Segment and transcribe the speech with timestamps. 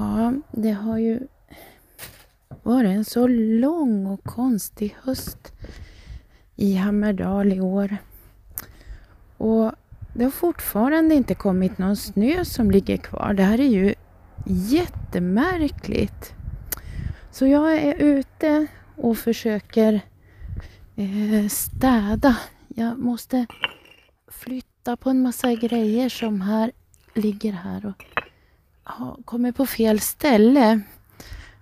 [0.00, 1.20] Ja, det har ju
[2.62, 5.52] varit en så lång och konstig höst
[6.56, 7.96] i Hammerdal i år.
[9.36, 9.72] Och
[10.14, 13.34] det har fortfarande inte kommit någon snö som ligger kvar.
[13.34, 13.94] Det här är ju
[14.46, 16.32] jättemärkligt.
[17.30, 20.00] Så jag är ute och försöker
[20.96, 22.36] eh, städa.
[22.68, 23.46] Jag måste
[24.28, 26.72] flytta på en massa grejer som här
[27.14, 28.19] ligger här och
[28.90, 30.80] har kommit på fel ställe.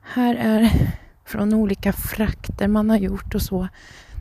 [0.03, 0.73] Här är
[1.25, 3.69] från olika frakter man har gjort och så.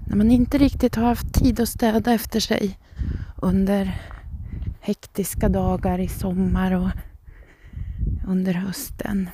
[0.07, 2.77] När man inte riktigt har haft tid att städa efter sig
[3.41, 4.01] under
[4.81, 6.89] hektiska dagar i sommar och
[8.27, 9.29] under hösten.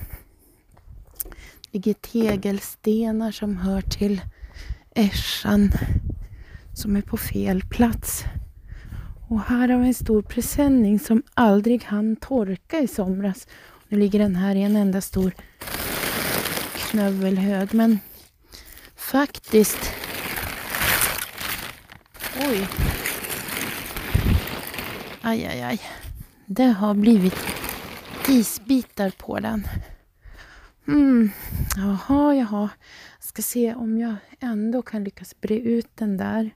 [1.24, 4.22] Det ligger tegelstenar som hör till
[4.96, 5.72] ässjan
[6.74, 8.26] som är på fel plats.
[9.34, 13.48] Och här har vi en stor presenning som aldrig hann torka i somras.
[13.88, 15.34] Nu ligger den här i en enda stor
[16.76, 17.74] knövelhög.
[17.74, 18.00] Men
[18.96, 19.92] faktiskt...
[22.40, 22.68] Oj.
[25.22, 25.82] Aj, aj, aj.
[26.46, 27.38] Det har blivit
[28.28, 29.68] isbitar på den.
[30.88, 31.32] Mm.
[31.78, 32.70] Jaha, jaha.
[33.20, 36.52] Ska se om jag ändå kan lyckas bre ut den där.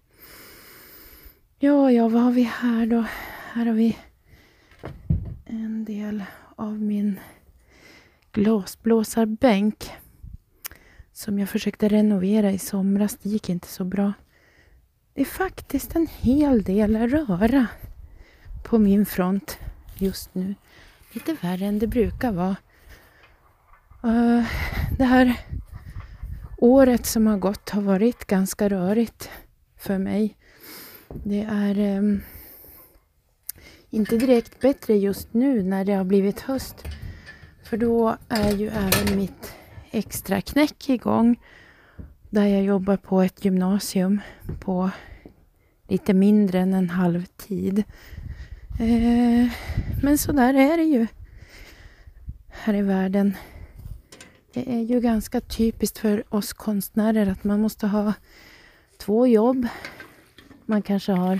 [1.60, 3.06] Ja, ja, vad har vi här då?
[3.52, 3.98] Här har vi
[5.46, 6.24] en del
[6.56, 7.20] av min
[8.32, 9.92] glasblåsarbänk
[11.14, 13.18] som jag försökte renovera i somras.
[13.22, 14.14] Det gick inte så bra.
[15.14, 17.68] Det är faktiskt en hel del röra
[18.64, 19.58] på min front
[19.96, 20.56] just nu.
[21.12, 22.56] Lite värre än det brukar vara.
[24.06, 24.46] Uh,
[24.98, 25.40] det här
[26.58, 29.30] året som har gått har varit ganska rörigt
[29.78, 30.38] för mig.
[31.24, 32.22] Det är um,
[33.90, 36.76] inte direkt bättre just nu när det har blivit höst.
[37.64, 39.54] För då är ju även mitt
[39.92, 41.40] extra knäck igång.
[42.30, 44.22] Där jag jobbar på ett gymnasium
[44.60, 44.90] på
[45.88, 47.84] lite mindre än en halv tid.
[48.80, 49.52] Eh,
[50.04, 51.08] men så där är det ju
[52.50, 53.38] här i världen.
[54.54, 58.14] Det är ju ganska typiskt för oss konstnärer att man måste ha
[58.98, 59.68] två jobb.
[60.70, 61.40] Man kanske har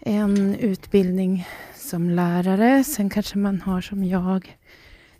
[0.00, 2.84] en utbildning som lärare.
[2.84, 4.58] Sen kanske man har som jag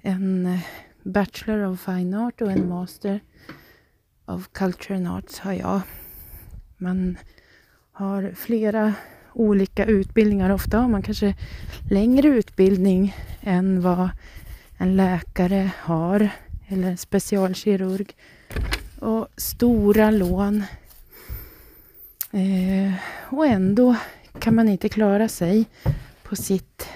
[0.00, 0.60] en eh,
[1.02, 3.20] Bachelor of Fine Art och en Master
[4.26, 5.80] of Culture and Arts har jag.
[6.76, 7.18] Man
[7.92, 8.94] har flera
[9.32, 10.50] olika utbildningar.
[10.50, 11.34] Ofta har man kanske
[11.90, 14.08] längre utbildning än vad
[14.78, 16.28] en läkare har
[16.66, 18.16] eller en specialkirurg.
[19.00, 20.64] Och stora lån.
[22.34, 22.92] Eh,
[23.30, 23.96] och ändå
[24.38, 25.66] kan man inte klara sig
[26.22, 26.88] på sitt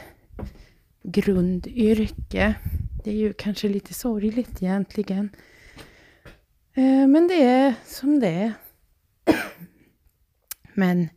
[1.02, 2.54] grundyrke.
[3.04, 5.30] Det är ju kanske lite sorgligt egentligen.
[6.74, 8.52] Eh, men det är som det är.
[10.74, 11.08] Men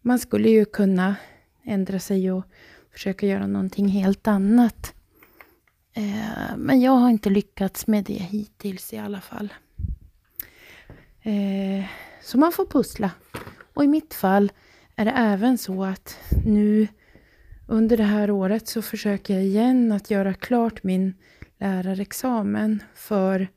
[0.00, 1.16] man skulle ju kunna
[1.64, 2.44] ändra sig och
[2.92, 4.94] försöka göra någonting helt annat.
[5.92, 9.54] Eh, men jag har inte lyckats med det hittills i alla fall.
[11.22, 11.84] Eh,
[12.28, 13.10] så man får pussla.
[13.74, 14.52] Och i mitt fall
[14.96, 16.88] är det även så att nu
[17.66, 21.14] under det här året så försöker jag igen att göra klart min
[21.58, 23.48] lärarexamen för,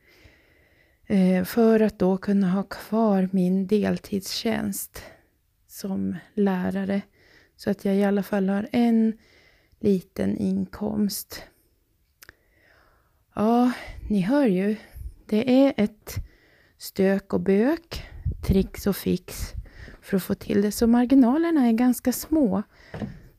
[1.08, 5.04] eh, för att då kunna ha kvar min deltidstjänst
[5.68, 7.02] som lärare.
[7.56, 9.18] Så att jag i alla fall har en
[9.80, 11.44] liten inkomst.
[13.36, 13.72] Ja,
[14.10, 14.76] ni hör ju.
[15.26, 16.16] Det är ett
[16.78, 18.11] stök och bök,
[18.48, 19.54] tricks och fix
[20.02, 20.72] för att få till det.
[20.72, 22.64] Så marginalerna är ganska små.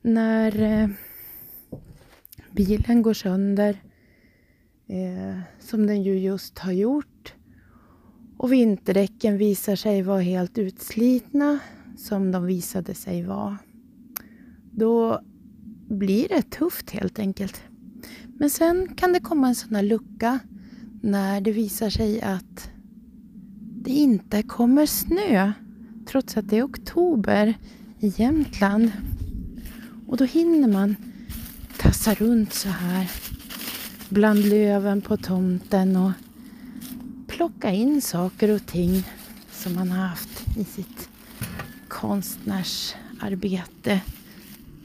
[0.01, 0.89] När eh,
[2.51, 3.81] bilen går sönder,
[4.87, 7.33] eh, som den ju just har gjort,
[8.37, 11.59] och vinterdäcken visar sig vara helt utslitna
[11.97, 13.57] som de visade sig vara.
[14.71, 15.21] Då
[15.89, 17.63] blir det tufft helt enkelt.
[18.37, 20.39] Men sen kan det komma en sån här lucka
[21.01, 22.69] när det visar sig att
[23.83, 25.51] det inte kommer snö
[26.05, 27.53] trots att det är oktober
[27.99, 28.91] i Jämtland.
[30.07, 30.95] Och då hinner man
[31.77, 33.11] tassa runt så här
[34.09, 36.11] bland löven på tomten och
[37.27, 39.03] plocka in saker och ting
[39.51, 41.09] som man har haft i sitt
[41.87, 44.01] konstnärsarbete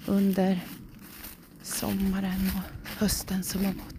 [0.07, 0.61] under
[1.63, 2.63] sommaren och
[3.01, 3.98] hösten som har gått.